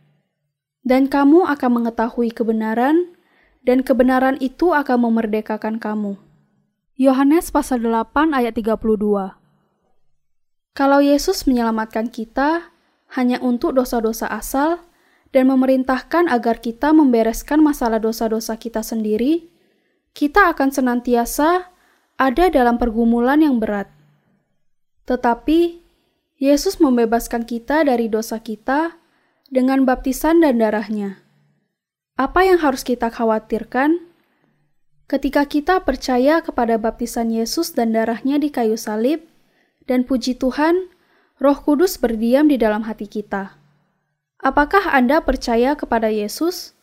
Dan 0.85 1.09
kamu 1.09 1.49
akan 1.49 1.71
mengetahui 1.81 2.29
kebenaran, 2.31 3.17
dan 3.65 3.81
kebenaran 3.81 4.37
itu 4.39 4.77
akan 4.77 5.09
memerdekakan 5.09 5.81
kamu. 5.81 6.21
Yohanes 6.95 7.51
pasal 7.51 7.83
8 7.83 8.37
ayat 8.37 8.55
32 8.55 8.79
Kalau 10.77 11.01
Yesus 11.01 11.49
menyelamatkan 11.49 12.13
kita 12.13 12.71
hanya 13.17 13.41
untuk 13.41 13.75
dosa-dosa 13.75 14.29
asal 14.31 14.85
dan 15.35 15.51
memerintahkan 15.51 16.31
agar 16.31 16.63
kita 16.63 16.95
membereskan 16.95 17.59
masalah 17.59 17.99
dosa-dosa 17.99 18.55
kita 18.55 18.87
sendiri, 18.87 19.51
kita 20.15 20.55
akan 20.55 20.71
senantiasa 20.71 21.75
ada 22.15 22.45
dalam 22.47 22.79
pergumulan 22.79 23.43
yang 23.43 23.59
berat. 23.59 23.91
Tetapi 25.11 25.83
Yesus 26.39 26.79
membebaskan 26.79 27.43
kita 27.43 27.83
dari 27.83 28.07
dosa 28.07 28.39
kita 28.39 28.95
dengan 29.53 29.85
baptisan 29.85 30.41
dan 30.41 30.61
darahnya. 30.61 31.21
Apa 32.17 32.47
yang 32.47 32.63
harus 32.63 32.87
kita 32.87 33.11
khawatirkan? 33.11 34.01
Ketika 35.05 35.45
kita 35.45 35.85
percaya 35.85 36.41
kepada 36.41 36.81
baptisan 36.81 37.29
Yesus 37.29 37.77
dan 37.77 37.93
darahnya 37.93 38.41
di 38.41 38.49
kayu 38.49 38.79
salib, 38.81 39.25
dan 39.85 40.05
puji 40.09 40.37
Tuhan, 40.41 40.89
Roh 41.41 41.59
Kudus 41.61 42.01
berdiam 42.01 42.49
di 42.49 42.57
dalam 42.57 42.89
hati 42.89 43.05
kita. 43.05 43.57
Apakah 44.41 44.93
Anda 44.93 45.21
percaya 45.21 45.77
kepada 45.77 46.09
Yesus? 46.09 46.77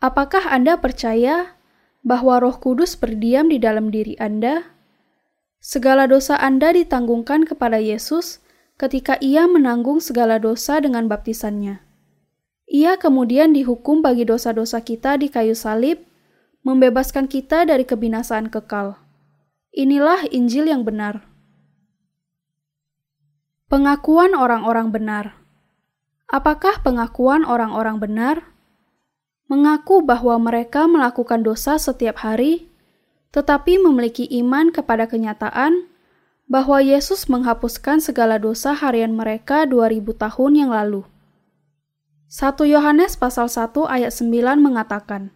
Apakah 0.00 0.52
Anda 0.52 0.76
percaya 0.76 1.56
bahwa 2.04 2.40
Roh 2.40 2.56
Kudus 2.60 2.96
berdiam 2.96 3.48
di 3.48 3.56
dalam 3.56 3.88
diri 3.88 4.16
Anda? 4.20 4.76
Segala 5.60 6.04
dosa 6.04 6.36
Anda 6.36 6.72
ditanggungkan 6.72 7.48
kepada 7.48 7.80
Yesus 7.80 8.44
ketika 8.76 9.16
Ia 9.24 9.48
menanggung 9.48 10.04
segala 10.04 10.36
dosa 10.36 10.80
dengan 10.80 11.08
baptisannya. 11.08 11.80
Ia 12.68 13.00
kemudian 13.00 13.56
dihukum 13.56 14.04
bagi 14.04 14.28
dosa-dosa 14.28 14.84
kita 14.84 15.16
di 15.16 15.32
kayu 15.32 15.56
salib, 15.56 16.04
membebaskan 16.60 17.30
kita 17.30 17.64
dari 17.64 17.88
kebinasaan 17.88 18.52
kekal. 18.52 19.00
Inilah 19.72 20.28
Injil 20.28 20.68
yang 20.68 20.84
benar. 20.84 21.24
Pengakuan 23.66 24.34
orang-orang 24.36 24.92
benar. 24.92 25.24
Apakah 26.26 26.82
pengakuan 26.82 27.46
orang-orang 27.46 28.02
benar? 28.02 28.36
Mengaku 29.46 30.02
bahwa 30.02 30.34
mereka 30.42 30.90
melakukan 30.90 31.46
dosa 31.46 31.78
setiap 31.78 32.18
hari, 32.26 32.66
tetapi 33.30 33.78
memiliki 33.78 34.26
iman 34.42 34.74
kepada 34.74 35.06
kenyataan 35.06 35.86
bahwa 36.46 36.78
Yesus 36.78 37.26
menghapuskan 37.26 37.98
segala 37.98 38.38
dosa 38.38 38.70
harian 38.70 39.14
mereka 39.14 39.66
2000 39.66 40.02
tahun 40.14 40.52
yang 40.54 40.70
lalu. 40.70 41.02
1 42.30 42.58
Yohanes 42.66 43.18
pasal 43.18 43.50
1 43.50 43.86
ayat 43.86 44.10
9 44.14 44.58
mengatakan, 44.58 45.34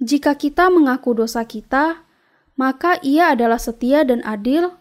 Jika 0.00 0.36
kita 0.36 0.68
mengaku 0.68 1.16
dosa 1.16 1.44
kita, 1.44 2.04
maka 2.56 3.00
ia 3.04 3.32
adalah 3.32 3.60
setia 3.60 4.04
dan 4.04 4.24
adil, 4.24 4.72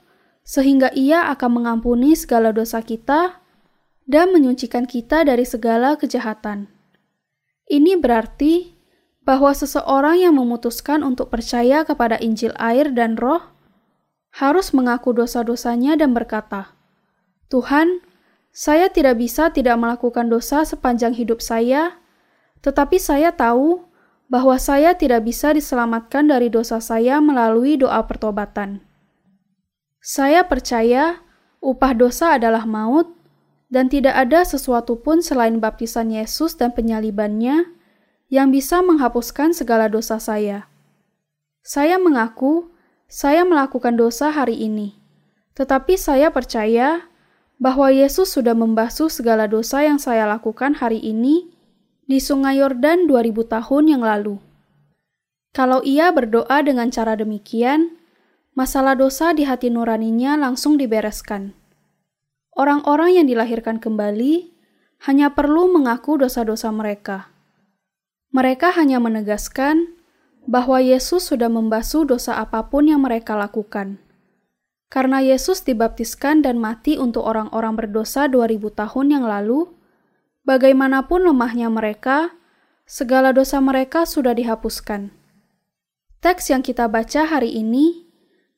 sehingga 0.43 0.91
ia 0.95 1.27
akan 1.31 1.63
mengampuni 1.63 2.15
segala 2.15 2.51
dosa 2.51 2.83
kita 2.83 3.39
dan 4.07 4.31
menyucikan 4.31 4.87
kita 4.87 5.23
dari 5.23 5.43
segala 5.43 5.99
kejahatan. 5.99 6.69
Ini 7.65 7.97
berarti 7.97 8.77
bahwa 9.25 9.49
seseorang 9.51 10.21
yang 10.21 10.37
memutuskan 10.37 11.01
untuk 11.01 11.33
percaya 11.33 11.81
kepada 11.81 12.21
Injil 12.21 12.53
air 12.61 12.93
dan 12.93 13.17
roh 13.17 13.54
harus 14.35 14.75
mengaku 14.75 15.15
dosa-dosanya 15.15 15.95
dan 15.95 16.11
berkata, 16.11 16.75
Tuhan, 17.47 18.03
saya 18.51 18.91
tidak 18.91 19.23
bisa 19.23 19.47
tidak 19.55 19.79
melakukan 19.79 20.27
dosa 20.27 20.67
sepanjang 20.67 21.15
hidup 21.15 21.39
saya, 21.39 21.95
tetapi 22.59 22.99
saya 22.99 23.31
tahu 23.31 23.87
bahwa 24.27 24.59
saya 24.59 24.91
tidak 24.97 25.23
bisa 25.23 25.55
diselamatkan 25.55 26.27
dari 26.27 26.51
dosa 26.51 26.83
saya 26.83 27.23
melalui 27.23 27.79
doa 27.79 28.03
pertobatan. 28.03 28.83
Saya 30.03 30.43
percaya 30.43 31.23
upah 31.63 31.95
dosa 31.95 32.35
adalah 32.35 32.67
maut, 32.67 33.15
dan 33.71 33.87
tidak 33.87 34.19
ada 34.19 34.43
sesuatu 34.45 34.99
pun 34.99 35.23
selain 35.23 35.57
baptisan 35.63 36.11
Yesus 36.13 36.59
dan 36.59 36.75
penyalibannya 36.75 37.71
yang 38.29 38.51
bisa 38.51 38.83
menghapuskan 38.83 39.55
segala 39.55 39.89
dosa 39.89 40.19
saya. 40.21 40.69
Saya 41.65 41.97
mengaku 41.97 42.74
saya 43.15 43.47
melakukan 43.47 43.95
dosa 43.95 44.27
hari 44.27 44.59
ini, 44.59 44.91
tetapi 45.55 45.95
saya 45.95 46.35
percaya 46.35 47.07
bahwa 47.55 47.87
Yesus 47.87 48.35
sudah 48.35 48.51
membasuh 48.51 49.07
segala 49.07 49.47
dosa 49.47 49.87
yang 49.87 49.95
saya 49.95 50.27
lakukan 50.27 50.75
hari 50.75 50.99
ini 50.99 51.47
di 52.11 52.19
Sungai 52.19 52.59
Yordan 52.59 53.07
2000 53.07 53.47
tahun 53.47 53.83
yang 53.87 54.03
lalu. 54.03 54.35
Kalau 55.55 55.79
ia 55.87 56.11
berdoa 56.11 56.59
dengan 56.59 56.91
cara 56.91 57.15
demikian, 57.15 57.95
masalah 58.51 58.99
dosa 58.99 59.31
di 59.31 59.47
hati 59.47 59.71
nuraninya 59.71 60.35
langsung 60.35 60.75
dibereskan. 60.75 61.55
Orang-orang 62.51 63.15
yang 63.15 63.31
dilahirkan 63.31 63.79
kembali 63.79 64.51
hanya 65.07 65.31
perlu 65.31 65.71
mengaku 65.71 66.19
dosa-dosa 66.19 66.67
mereka. 66.75 67.31
Mereka 68.35 68.75
hanya 68.75 68.99
menegaskan 68.99 69.94
bahwa 70.45 70.77
Yesus 70.81 71.29
sudah 71.29 71.49
membasuh 71.49 72.05
dosa 72.05 72.37
apa 72.37 72.69
pun 72.69 72.85
yang 72.89 73.01
mereka 73.01 73.33
lakukan. 73.33 73.97
Karena 74.93 75.19
Yesus 75.19 75.65
dibaptiskan 75.65 76.45
dan 76.45 76.61
mati 76.61 76.95
untuk 76.95 77.25
orang-orang 77.25 77.73
berdosa 77.75 78.29
2000 78.29 78.61
tahun 78.71 79.07
yang 79.11 79.25
lalu, 79.25 79.73
bagaimanapun 80.45 81.25
lemahnya 81.25 81.67
mereka, 81.73 82.37
segala 82.85 83.33
dosa 83.33 83.57
mereka 83.59 84.05
sudah 84.05 84.37
dihapuskan. 84.37 85.09
Teks 86.21 86.53
yang 86.53 86.61
kita 86.61 86.85
baca 86.85 87.25
hari 87.25 87.53
ini 87.57 88.05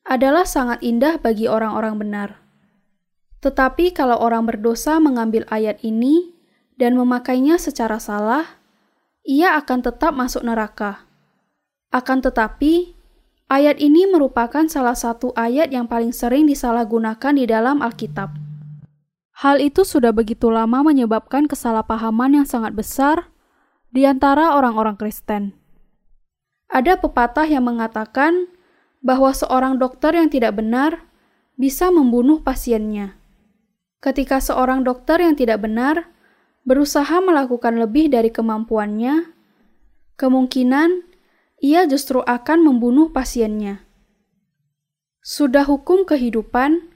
adalah 0.04 0.44
sangat 0.44 0.84
indah 0.84 1.20
bagi 1.20 1.48
orang-orang 1.48 1.96
benar. 1.96 2.30
Tetapi 3.40 3.96
kalau 3.96 4.20
orang 4.20 4.44
berdosa 4.44 5.00
mengambil 5.00 5.48
ayat 5.48 5.80
ini 5.80 6.36
dan 6.76 6.94
memakainya 6.94 7.56
secara 7.56 7.96
salah, 7.96 8.60
ia 9.24 9.56
akan 9.56 9.84
tetap 9.84 10.12
masuk 10.12 10.44
neraka. 10.44 11.07
Akan 11.88 12.20
tetapi, 12.20 12.98
Ayat 13.48 13.80
ini 13.80 14.04
merupakan 14.04 14.68
salah 14.68 14.92
satu 14.92 15.32
ayat 15.32 15.72
yang 15.72 15.88
paling 15.88 16.12
sering 16.12 16.44
disalahgunakan 16.44 17.32
di 17.32 17.48
dalam 17.48 17.80
Alkitab. 17.80 18.28
Hal 19.40 19.56
itu 19.56 19.88
sudah 19.88 20.12
begitu 20.12 20.52
lama 20.52 20.84
menyebabkan 20.84 21.48
kesalahpahaman 21.48 22.36
yang 22.36 22.44
sangat 22.44 22.76
besar 22.76 23.32
di 23.88 24.04
antara 24.04 24.52
orang-orang 24.52 25.00
Kristen. 25.00 25.56
Ada 26.68 27.00
pepatah 27.00 27.48
yang 27.48 27.64
mengatakan 27.64 28.52
bahwa 29.00 29.32
seorang 29.32 29.80
dokter 29.80 30.12
yang 30.12 30.28
tidak 30.28 30.60
benar 30.60 31.08
bisa 31.56 31.88
membunuh 31.88 32.44
pasiennya. 32.44 33.16
Ketika 34.04 34.44
seorang 34.44 34.84
dokter 34.84 35.24
yang 35.24 35.40
tidak 35.40 35.64
benar 35.64 36.12
berusaha 36.68 37.16
melakukan 37.24 37.80
lebih 37.80 38.12
dari 38.12 38.28
kemampuannya, 38.28 39.32
kemungkinan 40.20 41.07
ia 41.58 41.86
justru 41.90 42.22
akan 42.22 42.62
membunuh 42.62 43.10
pasiennya. 43.10 43.82
Sudah 45.22 45.66
hukum 45.66 46.06
kehidupan 46.06 46.88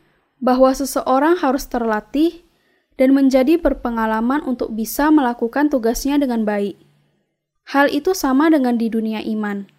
bahwa 0.43 0.71
seseorang 0.75 1.39
harus 1.39 1.67
terlatih 1.67 2.43
dan 2.97 3.15
menjadi 3.15 3.59
berpengalaman 3.59 4.43
untuk 4.47 4.75
bisa 4.75 5.11
melakukan 5.11 5.71
tugasnya 5.71 6.19
dengan 6.19 6.47
baik. 6.47 6.79
Hal 7.71 7.91
itu 7.91 8.15
sama 8.15 8.51
dengan 8.51 8.79
di 8.79 8.91
dunia 8.91 9.23
iman. 9.23 9.71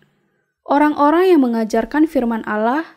Orang-orang 0.63 1.35
yang 1.35 1.43
mengajarkan 1.43 2.07
firman 2.07 2.47
Allah 2.47 2.87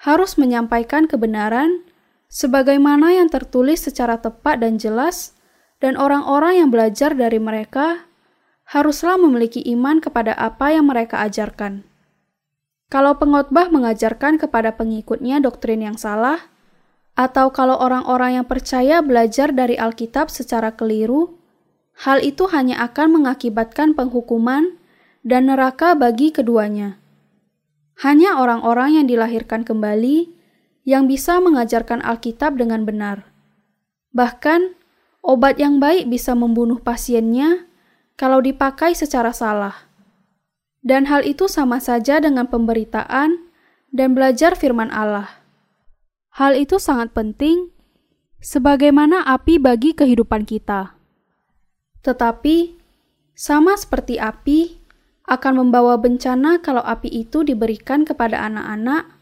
harus 0.00 0.36
menyampaikan 0.36 1.08
kebenaran 1.08 1.84
sebagaimana 2.28 3.16
yang 3.16 3.32
tertulis 3.32 3.84
secara 3.84 4.20
tepat 4.20 4.60
dan 4.60 4.76
jelas, 4.76 5.36
dan 5.80 5.96
orang-orang 5.96 6.60
yang 6.60 6.68
belajar 6.68 7.16
dari 7.16 7.40
mereka 7.40 8.09
haruslah 8.70 9.18
memiliki 9.18 9.58
iman 9.74 9.98
kepada 9.98 10.30
apa 10.38 10.70
yang 10.70 10.86
mereka 10.86 11.18
ajarkan. 11.26 11.82
Kalau 12.86 13.18
pengotbah 13.18 13.66
mengajarkan 13.70 14.38
kepada 14.38 14.78
pengikutnya 14.78 15.42
doktrin 15.42 15.82
yang 15.82 15.98
salah, 15.98 16.38
atau 17.18 17.50
kalau 17.50 17.74
orang-orang 17.82 18.38
yang 18.38 18.46
percaya 18.46 19.02
belajar 19.02 19.50
dari 19.50 19.74
Alkitab 19.74 20.30
secara 20.30 20.74
keliru, 20.78 21.34
hal 22.06 22.22
itu 22.22 22.46
hanya 22.54 22.78
akan 22.86 23.20
mengakibatkan 23.22 23.98
penghukuman 23.98 24.78
dan 25.26 25.50
neraka 25.50 25.98
bagi 25.98 26.30
keduanya. 26.30 27.02
Hanya 28.00 28.38
orang-orang 28.38 29.02
yang 29.02 29.06
dilahirkan 29.10 29.66
kembali 29.66 30.30
yang 30.86 31.10
bisa 31.10 31.42
mengajarkan 31.42 32.00
Alkitab 32.06 32.56
dengan 32.56 32.86
benar. 32.86 33.28
Bahkan, 34.14 34.78
obat 35.20 35.58
yang 35.60 35.82
baik 35.82 36.08
bisa 36.08 36.32
membunuh 36.32 36.80
pasiennya 36.80 37.69
kalau 38.20 38.44
dipakai 38.44 38.92
secara 38.92 39.32
salah. 39.32 39.88
Dan 40.84 41.08
hal 41.08 41.24
itu 41.24 41.48
sama 41.48 41.80
saja 41.80 42.20
dengan 42.20 42.52
pemberitaan 42.52 43.48
dan 43.88 44.12
belajar 44.12 44.52
firman 44.60 44.92
Allah. 44.92 45.40
Hal 46.36 46.52
itu 46.52 46.76
sangat 46.76 47.16
penting 47.16 47.72
sebagaimana 48.44 49.24
api 49.24 49.56
bagi 49.56 49.96
kehidupan 49.96 50.44
kita. 50.44 51.00
Tetapi, 52.04 52.76
sama 53.32 53.80
seperti 53.80 54.20
api, 54.20 54.84
akan 55.24 55.64
membawa 55.64 55.96
bencana 55.96 56.60
kalau 56.60 56.84
api 56.84 57.08
itu 57.08 57.40
diberikan 57.40 58.04
kepada 58.04 58.40
anak-anak, 58.44 59.16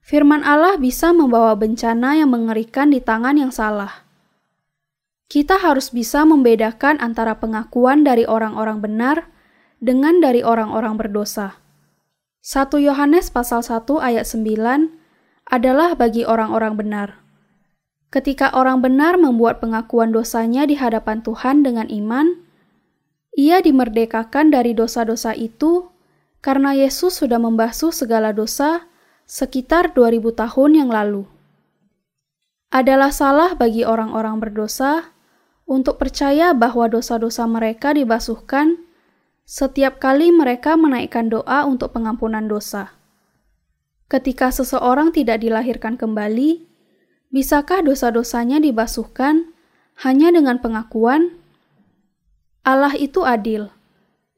firman 0.00 0.40
Allah 0.48 0.80
bisa 0.80 1.12
membawa 1.12 1.52
bencana 1.60 2.16
yang 2.16 2.32
mengerikan 2.32 2.88
di 2.88 3.04
tangan 3.04 3.36
yang 3.36 3.52
salah 3.52 4.09
kita 5.30 5.62
harus 5.62 5.94
bisa 5.94 6.26
membedakan 6.26 6.98
antara 6.98 7.38
pengakuan 7.38 8.02
dari 8.02 8.26
orang-orang 8.26 8.82
benar 8.82 9.30
dengan 9.78 10.18
dari 10.18 10.42
orang-orang 10.42 10.98
berdosa. 10.98 11.62
1 12.42 12.66
Yohanes 12.82 13.30
pasal 13.30 13.62
1 13.62 13.86
ayat 14.02 14.26
9 14.26 14.90
adalah 15.46 15.94
bagi 15.94 16.26
orang-orang 16.26 16.74
benar. 16.74 17.08
Ketika 18.10 18.50
orang 18.50 18.82
benar 18.82 19.14
membuat 19.22 19.62
pengakuan 19.62 20.10
dosanya 20.10 20.66
di 20.66 20.74
hadapan 20.74 21.22
Tuhan 21.22 21.62
dengan 21.62 21.86
iman, 21.86 22.34
ia 23.38 23.62
dimerdekakan 23.62 24.50
dari 24.50 24.74
dosa-dosa 24.74 25.38
itu 25.38 25.94
karena 26.42 26.74
Yesus 26.74 27.22
sudah 27.22 27.38
membasuh 27.38 27.94
segala 27.94 28.34
dosa 28.34 28.90
sekitar 29.30 29.94
2000 29.94 30.34
tahun 30.34 30.70
yang 30.74 30.90
lalu. 30.90 31.22
Adalah 32.74 33.14
salah 33.14 33.54
bagi 33.54 33.86
orang-orang 33.86 34.42
berdosa 34.42 35.09
untuk 35.70 36.02
percaya 36.02 36.50
bahwa 36.50 36.90
dosa-dosa 36.90 37.46
mereka 37.46 37.94
dibasuhkan 37.94 38.82
setiap 39.46 40.02
kali 40.02 40.34
mereka 40.34 40.74
menaikkan 40.74 41.30
doa 41.30 41.62
untuk 41.62 41.94
pengampunan 41.94 42.50
dosa. 42.50 42.98
Ketika 44.10 44.50
seseorang 44.50 45.14
tidak 45.14 45.46
dilahirkan 45.46 45.94
kembali, 45.94 46.66
bisakah 47.30 47.86
dosa-dosanya 47.86 48.58
dibasuhkan 48.58 49.54
hanya 50.02 50.34
dengan 50.34 50.58
pengakuan? 50.58 51.38
Allah 52.66 52.98
itu 52.98 53.22
adil. 53.22 53.70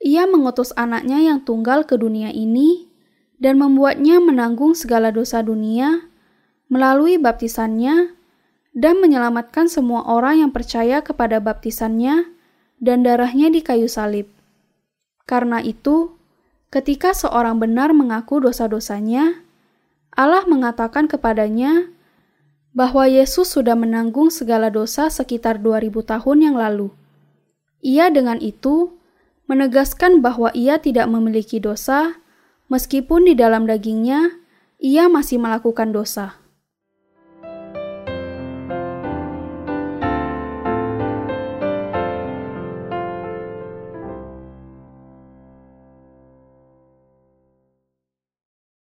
Ia 0.05 0.29
mengutus 0.29 0.77
anaknya 0.77 1.25
yang 1.25 1.41
tunggal 1.49 1.89
ke 1.89 1.97
dunia 1.97 2.29
ini 2.29 2.93
dan 3.41 3.57
membuatnya 3.57 4.21
menanggung 4.21 4.77
segala 4.77 5.09
dosa 5.09 5.41
dunia 5.41 6.05
melalui 6.69 7.17
baptisannya 7.17 8.13
dan 8.73 9.01
menyelamatkan 9.05 9.69
semua 9.69 10.05
orang 10.09 10.45
yang 10.45 10.51
percaya 10.51 11.05
kepada 11.05 11.39
baptisannya 11.39 12.29
dan 12.81 13.05
darahnya 13.05 13.53
di 13.53 13.61
kayu 13.61 13.87
salib. 13.87 14.27
Karena 15.29 15.63
itu, 15.63 16.17
ketika 16.73 17.15
seorang 17.15 17.61
benar 17.61 17.95
mengaku 17.95 18.43
dosa-dosanya, 18.43 19.45
Allah 20.13 20.45
mengatakan 20.45 21.09
kepadanya 21.09 21.89
bahwa 22.73 23.05
Yesus 23.05 23.53
sudah 23.53 23.77
menanggung 23.77 24.33
segala 24.33 24.73
dosa 24.73 25.13
sekitar 25.13 25.61
2000 25.61 25.93
tahun 26.05 26.39
yang 26.41 26.57
lalu. 26.57 26.89
Ia 27.85 28.09
dengan 28.09 28.41
itu 28.41 28.97
menegaskan 29.47 30.25
bahwa 30.25 30.49
ia 30.57 30.81
tidak 30.81 31.09
memiliki 31.13 31.61
dosa, 31.61 32.17
meskipun 32.73 33.29
di 33.29 33.35
dalam 33.37 33.69
dagingnya 33.69 34.33
ia 34.81 35.07
masih 35.13 35.37
melakukan 35.39 35.93
dosa. 35.93 36.42